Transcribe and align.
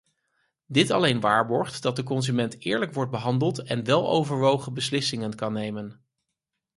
Dit 0.65 0.91
alleen 0.91 1.19
waarborgt 1.19 1.81
dat 1.81 1.95
de 1.95 2.03
consument 2.03 2.59
eerlijk 2.59 2.93
wordt 2.93 3.11
behandeld 3.11 3.63
en 3.63 3.83
weloverwogen 3.83 4.73
beslissingen 4.73 5.35
kan 5.35 5.53
nemen. 5.53 6.01